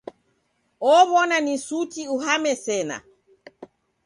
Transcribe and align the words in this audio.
Ow'ona 0.97 1.37
ni 1.45 1.55
suti 1.67 2.01
uhame 2.15 2.51
sena. 2.63 2.97